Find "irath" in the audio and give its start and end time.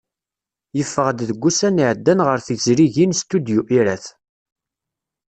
3.77-4.09